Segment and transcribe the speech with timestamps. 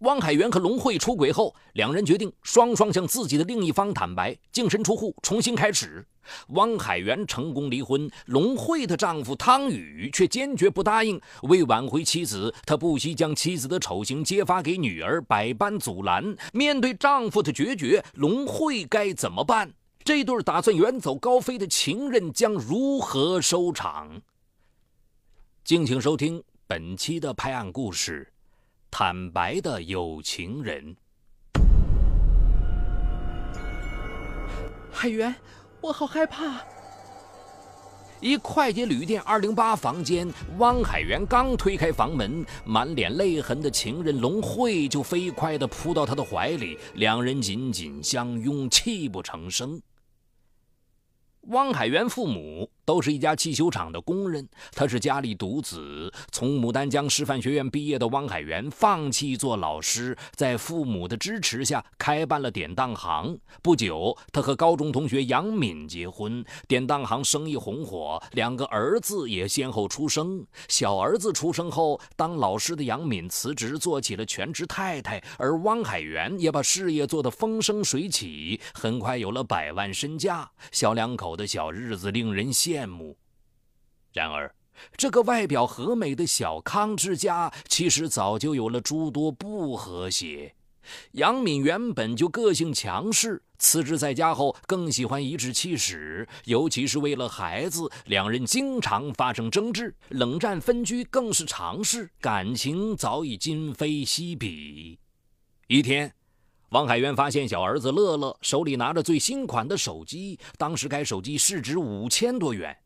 [0.00, 6.02] 汪海源和龙慧出轨后，两人决定双双向自己的另一方坦白，净身出户，重新开始。
[6.48, 11.20] 汪海源成功离婚，龙慧的丈夫汤宇却坚决不答应。
[11.42, 16.34] 为挽回妻子，他不惜将妻子的丑行揭发给女儿，百般阻拦。
[16.54, 19.70] 面对丈夫的决绝，龙慧该怎么办？
[20.02, 24.22] 这对打算远走高飞的情人将如何收场？
[25.62, 28.29] 敬请收听本期的拍案故事。
[28.90, 30.96] 坦白的有情人，
[34.90, 35.32] 海源，
[35.80, 36.60] 我好害怕。
[38.20, 49.80] 一快捷旅店二零八房间，汪海源刚推开房门，满脸泪痕的情人龙慧就飞快地扑到他的怀里，两人紧紧相拥，泣不成声。
[51.42, 52.68] 汪海源父母。
[52.90, 56.12] 都是一家汽修厂的工人，他是家里独子。
[56.32, 63.38] 从牡丹江师范学院毕业的汪海源放弃做老师，在父母的支持下开办了典当行。
[63.62, 70.44] 不久，他和高中同学杨敏结婚，典当行生意红火，两个儿子也先后出生。
[70.66, 80.50] 小儿子出生后，当老师的杨敏辞职做起了全职太太，而汪海源也把事业做得风生水起，很快有了百万身家。
[80.72, 82.79] 小两口的小日子令人羡。
[82.80, 83.16] 羡慕。
[84.12, 84.54] 然而，
[84.96, 90.54] 这个外表和美的小康之家，其实早就有了诸多不和谐。
[91.12, 104.98] 杨敏原本就个性强势，辞职在家后更喜欢颐指气使，尤其是为了孩子，两人经常发生争执，冷战分居更是常事，感情早已今非昔比。
[105.68, 106.12] 一天。
[106.70, 112.76] 王海源发现小儿子乐乐手里拿着最新款的手机，当时该手机市值五千多元。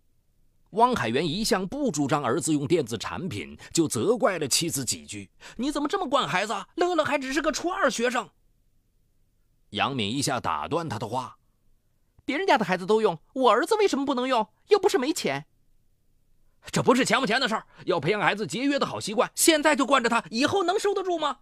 [0.70, 6.54] 汪海源一向不主张儿子用电子产品，就责怪了妻子几句：“你怎么这么惯孩子？
[6.76, 8.26] 乐乐还只是个初二学生。”
[9.70, 11.36] 杨敏一下打断他的话
[12.24, 14.48] ：“别人家的孩子都用，我儿子为什么不能用？
[14.68, 15.44] 又不是没钱。
[16.72, 21.40] 这不是钱不钱的事儿，要培养孩子节约的好习惯，现在就惯着他，以后能受得住吗？”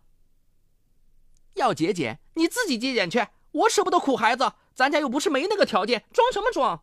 [1.54, 3.26] 要节俭，你自己节俭去。
[3.52, 6.82] 我舍不得苦孩子，咱家又不是没那个条件，装什么装？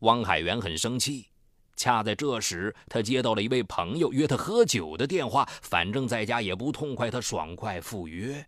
[0.00, 1.28] 汪海源很生气。
[1.76, 5.48] 恰在这时，他接到了一位朋友约他喝酒的电话。
[5.62, 8.46] 反正在家也不痛快，他爽快赴约。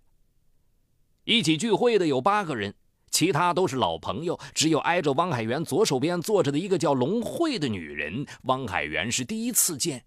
[1.25, 2.75] 一起聚会的有八个人，
[3.11, 10.05] 其他都是老朋友，只有挨着汪海源左手边坐着的一个叫龙慧的女人，汪海源是第一次见。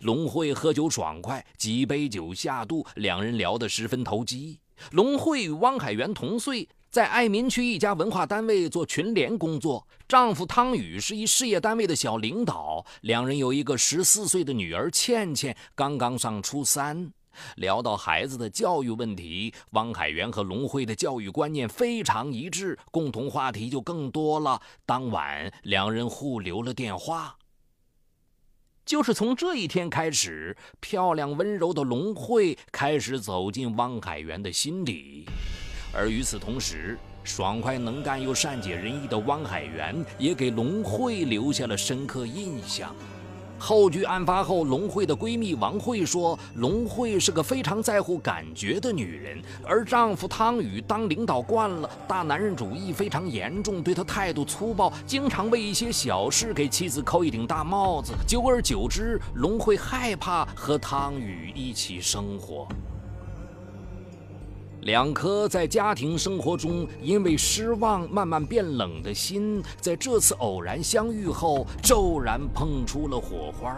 [0.00, 4.58] 龙慧喝酒爽快，几杯酒下肚，两人聊得十分投机。
[4.92, 17.12] 龙慧与汪海源同岁，在爱民区一家文化单位做群联工作，丈夫汤宇是一事业单位的小领导，两人有一个十四岁的女儿倩倩，刚刚上初三。
[17.56, 24.60] 聊到孩子的教育问题，汪海源和龙慧的教育观念非常一致，共同话题就更多了。
[24.84, 27.36] 当晚，两人互留了电话。
[28.90, 35.24] 就是从这一天开始，漂亮温柔的龙慧开始走进汪海源的心里，
[35.94, 42.92] 而与此同时，爽快能干又善解人意的汪海源也给龙慧留下了深刻印象。
[43.62, 58.14] 后据案发后，龙慧的闺蜜王慧说，龙慧是个非常在乎感觉的女人，而丈夫汤宇当领导惯了，大男人主义非常严重，对她态度粗暴，经常为一些小事给妻子扣一顶大帽子。
[58.26, 62.66] 久而久之，龙慧害怕和汤宇一起生活。
[64.82, 73.76] 两颗在家庭生活中因为失望慢慢变冷的心，在这次偶然相遇后骤然碰出了火花。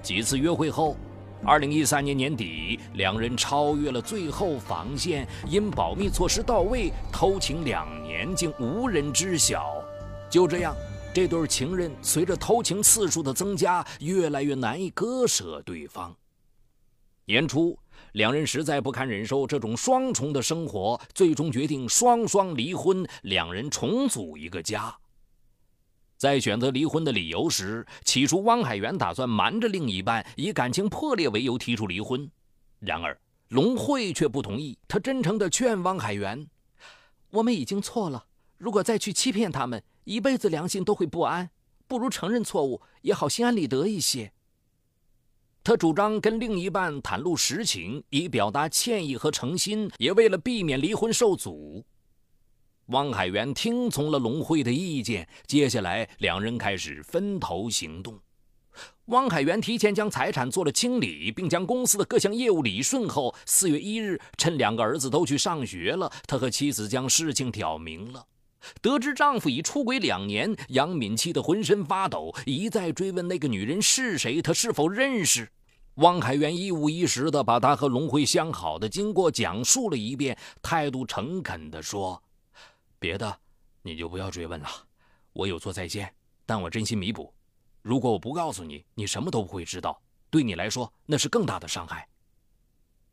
[0.00, 0.96] 几次约会后，
[1.44, 9.82] 二零一三年年底，两人超越了最后防线，因保密措施到位，偷情两年竟无人知晓。
[10.30, 10.76] 就这样，
[11.12, 16.14] 这对情人随着偷情次数的增加，越来越难以割舍对方。
[17.24, 17.76] 年初。
[18.12, 24.94] 两人实在不堪忍受这种双重的生活，最终决定双双离婚，两人重组一个家。
[26.16, 32.30] 在选择离婚的理由时，起初汪海源打算瞒着另一半，以感情破裂为由提出离婚。
[32.78, 33.18] 然而
[33.48, 36.46] 龙慧却不同意，她真诚地劝汪海源
[37.32, 38.26] ：“我们已经错了，
[38.58, 41.50] 如果再去欺骗他们，一辈子良心都会不安，
[41.88, 44.32] 不如承认错误，也好心安理得一些。”
[45.64, 51.84] 他主张跟另一半袒露实情，以表达歉意和诚心，也为了避免离婚受阻。
[52.86, 58.18] 汪海源听从了龙慧的意见，接下来两人开始分头行动。
[59.06, 68.26] 汪海源提前将财产做了清理，并将公司的各项业务理顺后，四月一日，趁两个儿子都去上学了，他和妻子将事情挑明了。
[68.80, 75.50] 得知丈夫已出轨两年，杨敏气得浑身发抖，一再追问那个女人是谁，她是否认识。
[75.96, 82.22] 汪海源一五一十地把他和龙辉相好的经过讲述了一遍，态度诚恳地说
[82.98, 83.38] ：“别的
[83.82, 84.68] 你就不要追问了，
[85.34, 86.10] 我有错在先，
[86.46, 87.32] 但我真心弥补。”
[87.82, 90.00] 如果我不告诉你，你什么都不会知道。
[90.30, 92.08] 对你来说，那是更大的伤害。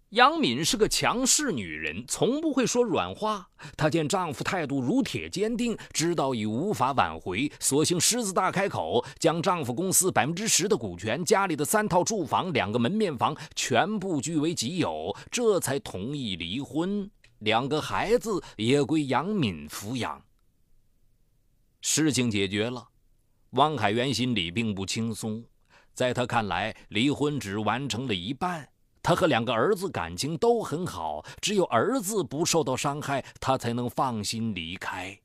[0.10, 3.48] 杨敏是个强势女人，从不会说软话。
[3.78, 17.10] 她见丈夫态度如铁坚定，知道已无法挽回，索性狮子大开口，将丈夫公司百分之十的股权、家里的三套住房、两个门面房全部据为己有，这才同意离婚。
[17.40, 20.24] 两个孩子也归杨敏抚养。
[21.82, 22.88] 事情解决了。
[23.52, 25.44] 汪海源心里并不轻松，
[25.94, 28.70] 在他看来，离婚只完成了一半。
[29.02, 35.20] 他和两个儿子感情都很好，只有儿子不受到伤害，他才能放心离开。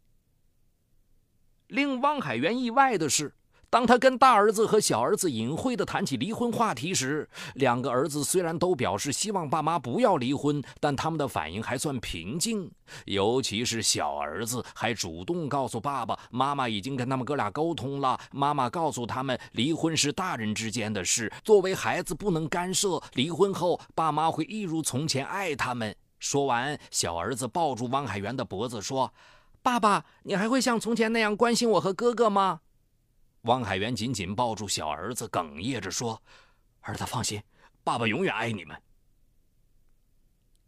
[1.69, 3.35] 令汪海元意外的是。
[3.75, 12.71] 当他跟大儿子和小儿子隐晦地谈起离婚话题时，两个儿子虽然都表示希望爸妈不要离婚，但他们的反应还算平静。
[13.07, 18.17] 尤其是小儿子还主动告诉爸爸妈妈已经跟他们哥俩沟通了。
[18.31, 23.03] 妈妈告诉他们，离婚是大人之间的事，作为孩子不能干涉。
[23.15, 25.93] 离婚后，爸妈会一如从前爱他们。
[26.21, 29.13] 说完，小儿子抱住汪海源的脖子说
[29.65, 32.61] ：“爸爸，你还会像从前那样关心我和哥哥吗？”
[33.45, 36.23] 汪海源紧紧抱住小儿子，哽咽着说
[36.81, 37.43] ：“儿子，放心，
[37.83, 38.77] 爸爸永远爱你们。”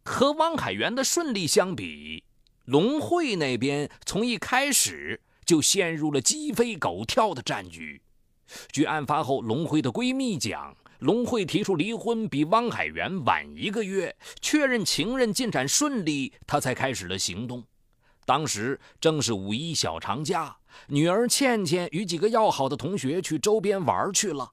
[0.05, 2.23] 和汪海源的顺利相比，
[2.67, 8.03] 龙慧那边从一开始就陷入了鸡飞狗跳的战局。
[8.71, 17.65] 据案发后龙慧的闺蜜讲，龙慧提出离婚比汪海源晚一个月，确认情人进展顺利，她才开始了行动。
[18.27, 20.59] 当时正是五一小长假。
[20.89, 24.51] 女儿倩倩与几个要好的同学去周边玩去了。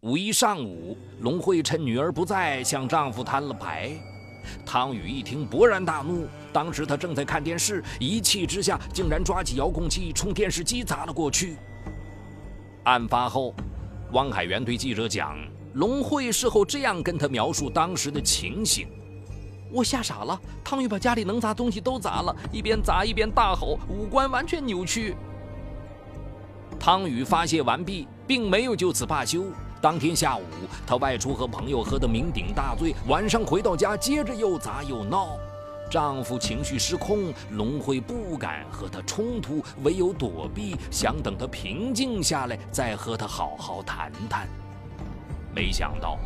[0.00, 3.98] 五一上午，龙慧趁女儿不在，向丈夫摊了牌。
[4.64, 6.28] 汤宇一听，勃然大怒。
[6.52, 11.56] 当时他正在看电视，一气之下，竟然抓起遥控器冲电视机砸了过去。
[12.84, 13.54] 案发后，
[14.12, 15.36] 汪海源对记者讲，
[15.74, 18.86] 龙慧事后这样跟他描述当时的情形。
[19.72, 25.16] 我吓傻了，汤宇把家里能砸东西都砸了，一边砸一边大吼，五官完全扭曲。
[26.78, 29.44] 汤宇发泄完毕，并没有就此罢休。
[29.80, 30.42] 当天下午，
[30.86, 35.36] 他外出和朋友喝得酩酊大醉，晚上回到家，接着又砸又闹。
[35.88, 44.48] 丈夫情绪失控，龙辉不敢和他冲突，唯有躲避，想等他平静下来再和他好好谈谈。
[45.54, 46.18] 没想到，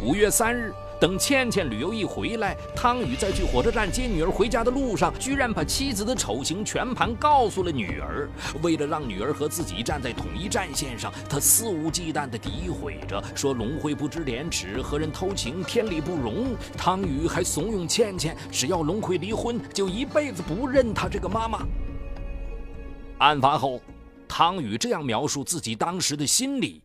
[0.00, 0.72] 五月三日。
[1.02, 8.30] 等倩倩旅游一回来，汤宇在去火车站接女儿回家的路上，居然把妻子的丑行全盘告诉了女儿。
[8.62, 16.54] 为了让女儿和自己站在统一战线上，他肆无忌惮地诋毁着，说龙辉不知廉耻，和人偷情，天理不容。
[16.78, 21.66] 汤宇还怂恿倩倩，只要龙辉离婚，就一辈子不认他这个妈妈。
[23.18, 23.80] 案发后，
[24.28, 26.80] 汤宇这样描述自己当时的心理。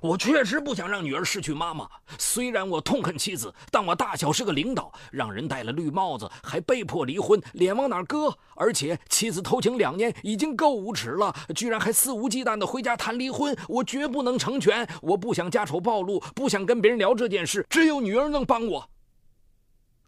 [0.00, 1.88] 我确实不想让女儿失去妈妈。
[2.18, 8.36] 虽然我痛恨妻子，但我大小是个领导，让人戴了绿帽子，还被迫离婚，脸往哪搁？
[8.56, 14.88] 而且妻子偷情两年已经够无耻了，居然还肆无忌惮地回家谈离婚，我绝不能成全。
[15.02, 18.90] 我不想家丑暴露，不想跟别人聊这件事，只有女儿能帮我。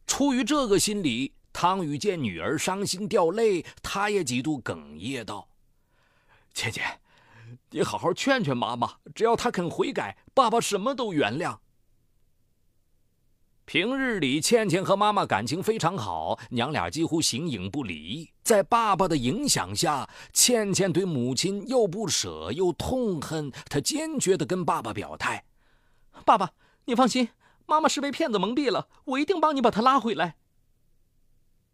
[0.06, 5.49] 出于这个心理，汤宇见女儿伤心掉泪，他也几度哽咽道
[6.54, 6.84] ：“倩倩。”
[7.71, 11.59] 你好好劝劝妈妈，只要她肯悔改，爸爸什么都原谅。
[13.64, 18.28] 平日里，倩倩和妈妈感情非常好，娘俩几乎形影不离。
[18.42, 25.44] 在爸爸的影响下，倩倩对母亲又不舍又痛恨，她坚决地跟爸爸表态
[26.26, 26.50] ：“爸爸，
[26.87, 27.28] 你放心，
[27.66, 30.37] 妈妈是被骗子蒙蔽了，我一定帮你把她拉回来。”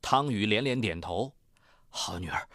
[0.02, 1.32] 汤宇连连点头
[1.88, 2.46] ：“好女儿。”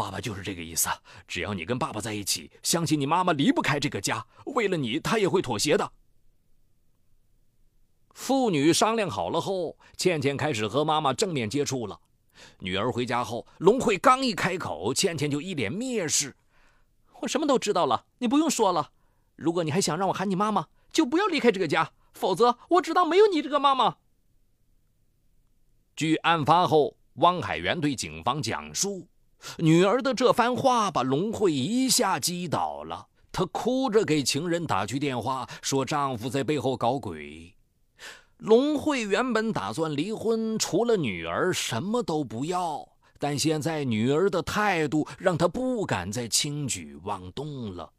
[0.00, 0.88] 爸爸就是这个意思。
[1.28, 4.26] 只要你跟爸爸在一起，相信你妈妈离不开这个家。
[4.46, 5.92] 为了你，她也会妥协的。
[8.14, 12.00] 父女商量好了后，倩倩开始和妈妈正面接触了。
[12.60, 16.34] 女儿回家后，龙慧刚一开口，倩倩就一脸蔑视
[17.20, 18.92] ：“我什么都知道了，你不用说了。
[19.36, 23.96] 如果你还想让我喊你妈妈，就不要离开这个家，否则我只当没有你这个妈妈。”
[25.94, 29.06] 据案发后汪海源对警方讲述。
[29.58, 33.08] 女儿的这番话把龙慧一下击倒了。
[33.32, 37.54] 她哭着给情人打去电话，说丈夫在背后搞鬼。
[38.38, 47.92] 龙慧原本打算离婚，除了女儿什么都不要，但现在女儿的态度让她不敢再轻举妄动了。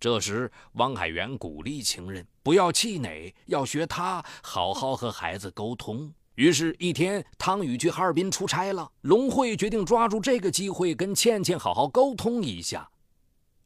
[0.00, 6.12] 这时，汪海源鼓励情人不要气馁，要学他好好和孩子沟通。
[6.38, 12.88] 于是，一天，汤宇去哈尔滨出差了，龙慧决定抓住这个机会跟倩倩好好沟通一下。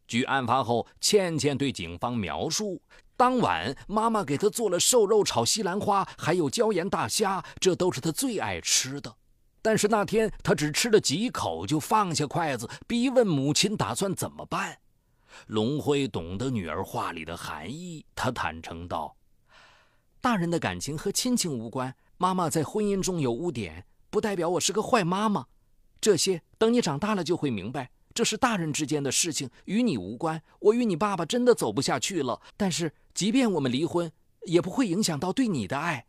[0.06, 2.80] 据案发后倩倩对警方描述，
[3.14, 9.14] 当晚妈妈给她做了瘦肉炒西兰花，还有椒盐大虾，这都是她最爱吃的。
[9.60, 14.78] 但是那天她只吃了几口就放下筷子，逼问母亲打算怎么办。
[15.48, 19.14] 龙辉懂得女儿话里的含义，他坦诚道
[20.22, 25.46] ：“大人的感情和亲情无关，妈妈在婚姻中有污点，不代表我是个坏妈妈。
[26.00, 30.40] 这些等你长大了就会明白，这是大人之间的事情，与你无关。
[30.60, 34.12] 我与你爸爸真的走不下去了，但是即便我们离婚，
[34.44, 36.06] 也不会影响到对你的爱。”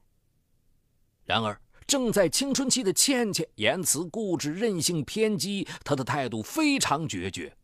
[1.26, 7.58] 然而，正在青春期的倩倩言辞固执、任性偏激，她的态度非常决绝。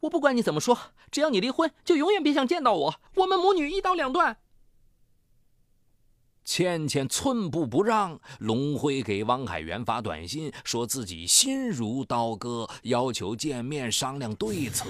[0.00, 0.76] 我不管你怎么说，
[1.12, 2.94] 只要你离婚，就永远别想见到我。
[3.14, 4.38] 我们母女一刀两断。
[6.44, 14.86] 倩倩寸步不让，龙辉给汪海源发短信，说自己心如刀割，要求见面商量对策。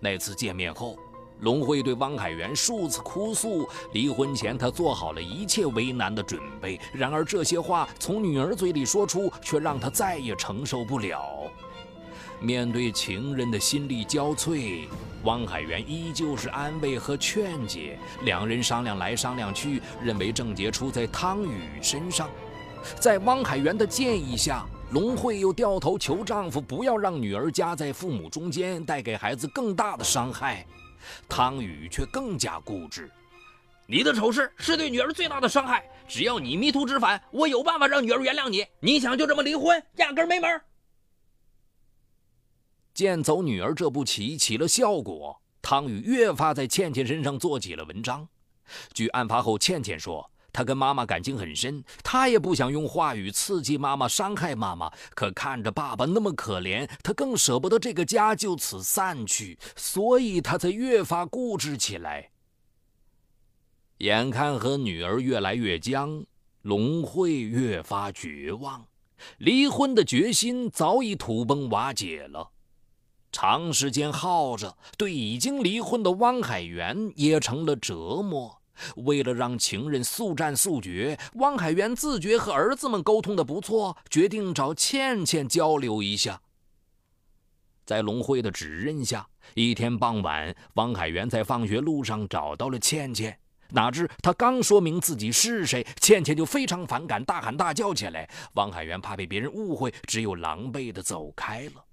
[0.00, 0.98] 那次见面后，
[1.40, 6.80] 龙辉对汪海源数次哭诉，离婚前他做好了一切为难的准备。
[6.94, 11.50] 然而这些话从女儿嘴里说出，却让他再也承受不了。
[12.40, 14.86] 面对情人的心力交瘁，
[15.24, 17.98] 汪海源依旧是安慰和劝解。
[18.22, 22.28] 两人商量来商量去，认为症结出在汤宇身上。
[23.00, 30.66] 在汪海源的建议下，龙慧又掉头求丈夫不要让女儿夹在父母中间，带给孩子更大的伤害。
[31.28, 33.10] 汤宇却更加固执
[33.86, 38.66] ：“你的丑事是对女儿最大的伤害，只要你迷途知返，我有办法让女儿原谅你。
[38.80, 40.60] 你想就这么离婚，压根没门。”
[42.94, 48.28] 见走女儿这步棋起了效果，汤宇越发在倩倩身上做起了文章。
[48.92, 54.92] 据案发后倩倩说，她跟妈妈感情很深，她也不想用话语刺激妈妈、伤害妈妈。
[55.12, 62.30] 可看着爸爸那么可怜，她更舍不得这个家就此散去，所以她才越发固执起来。
[63.98, 66.24] 眼看和女儿越来越僵，
[66.62, 68.86] 龙慧越发绝望，
[69.38, 72.52] 离婚的决心早已土崩瓦解了。
[73.34, 78.60] 长时间耗着，对已经离婚的汪海源也成了折磨。
[78.94, 86.40] 为了让情人速战速决，汪海源自觉和儿子们沟通的不错，决定找倩倩交流一下。
[87.84, 93.36] 在龙辉的指认下，一天傍晚，汪海源在放学路上找到了倩倩。
[93.70, 98.30] 哪知他刚说明自己是谁，倩倩就非常反感，大喊大叫起来。
[98.54, 101.83] 汪海源怕被别人误会，只有狼狈地走开了。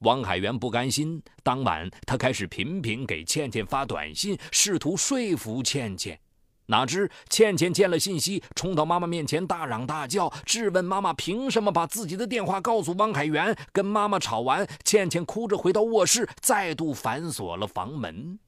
[0.00, 6.18] 汪海源不甘心，当晚他开始频频给倩倩发短信，试图说服倩倩。
[6.66, 13.56] 哪知倩倩见了信息，冲到妈妈面前大嚷大叫，质问妈妈凭什么把自己的电话告诉汪海源。
[13.72, 18.38] 跟妈妈吵完，倩倩哭着回到卧室，再度反锁了房门。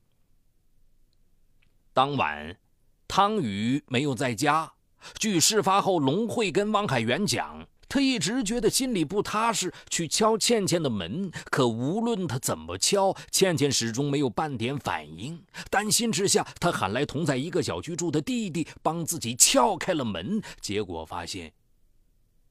[1.92, 2.56] 当晚，
[3.08, 4.72] 汤宇没有在家。
[5.18, 7.66] 据事发后龙慧跟汪海源讲。
[7.92, 15.44] 他一直觉得心里不踏实，去敲倩倩的门，可无论他怎么敲，倩倩始终没有半点反应。
[15.68, 20.40] 担心之下，他喊来同在一个小区住的弟弟，帮自己撬开了门。
[20.58, 21.52] 结果发现，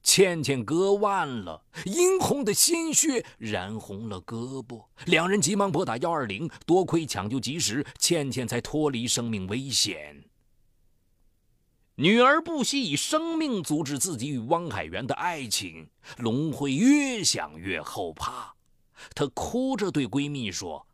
[0.04, 4.84] 倩倩割腕了，殷红的鲜血染红了胳膊。
[5.06, 10.22] 两人急忙拨打幺二零，多亏抢救及时，倩倩才脱离生命危险。
[11.96, 18.54] 女儿不惜以生命阻止自己与汪海源的爱情，龙慧越想越后怕，
[19.14, 20.86] 她哭着对闺蜜说：“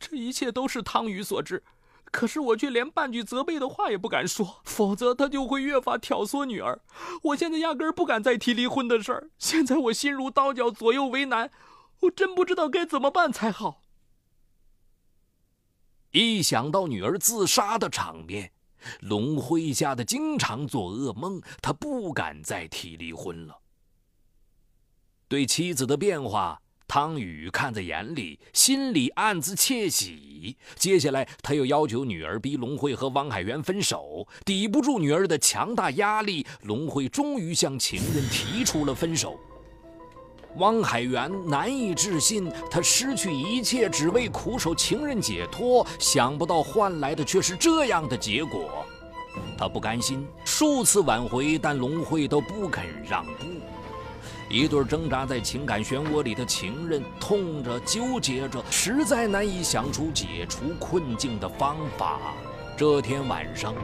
[0.00, 1.62] 这一切都是汤宇所致，
[2.10, 6.80] 可是我却连半句责备的话也不敢说，否则他就会越发挑唆女儿。
[7.22, 11.50] 我现在压根儿不敢再提离婚的事儿，现在我心如刀绞，左右为难，
[12.00, 13.82] 我真不知道该怎么办才好。”
[16.12, 18.52] 一想到女儿自杀的场面，
[19.00, 23.58] 龙辉吓得经常做噩梦，他不敢再提离婚了。
[25.28, 30.56] 对妻子的变化，汤宇看在眼里，心里暗自窃喜。
[30.76, 34.28] 接下来，他又要求女儿逼龙辉和汪海源分手。
[34.44, 39.38] 抵不住女儿的强大压力，龙辉终于向情人提出了分手。
[40.58, 48.84] 汪海源难以置信，他失去一切只为苦守情人解脱，想不到换来的却是这样的结果。
[49.58, 53.44] 他不甘心，数次挽回，但龙慧都不肯让步。
[54.48, 62.18] 一对挣扎在情感漩涡里的情人，痛着纠结着，实在难以想出解除困境的方法。
[62.76, 63.74] 这天晚上，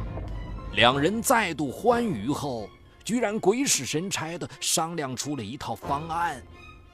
[0.74, 2.68] 两人再度欢愉后，
[3.04, 6.40] 居然鬼使神差地商量出了一套方案。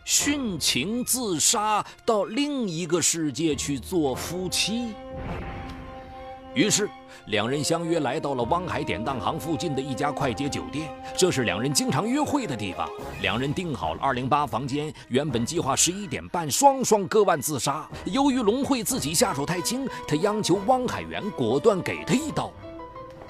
[0.09, 4.95] 殉情自杀，到另一个世界去做夫妻。
[6.55, 6.88] 于是，
[7.27, 12.88] 两人相约来到了汪海典当行附近的一家快捷酒店，这是两人经常约会的地方。
[13.21, 17.87] 两人订好了二零八房间，原本计划十一点半双双割腕自杀。
[18.07, 22.50] 由于龙慧自己下手太轻，他央求汪海源果断给他一刀。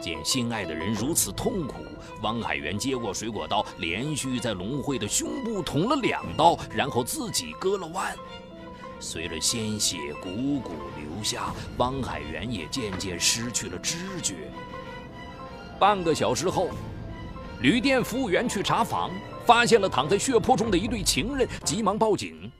[0.00, 1.84] 见心爱的人如此痛苦，
[2.22, 8.16] 汪海源接过水果刀，连续在龙慧的胸部捅了两刀，然后自己割了腕。
[9.00, 14.50] 随着鲜血汩汩流下，汪海源也渐渐失去了知觉。
[15.78, 16.70] 半个小时后，
[17.60, 19.10] 旅店服务员去查房，
[19.46, 22.50] 发现了躺在血泊中的一对情人，急忙报警。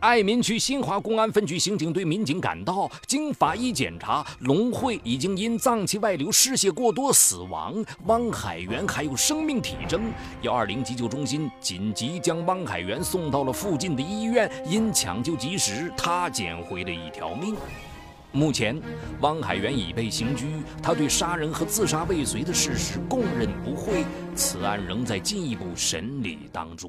[0.00, 7.74] 爱民区新华公安分局刑警队民警赶到，经法医检查，龙慧已经因脏器外流、失血过多死亡，
[8.06, 10.12] 汪海源还有生命体征。
[10.42, 17.56] 幺二零急救中心紧急将汪海源送到了附近的医院，因抢救及时，他捡回了一条命。
[18.30, 18.80] 目前，
[19.20, 20.46] 汪海源已被刑拘，
[20.80, 24.04] 他对杀人和自杀未遂的事实供认不讳，
[24.36, 26.88] 此案仍在进一步审理当中。